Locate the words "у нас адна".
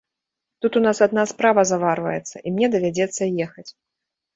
0.81-1.27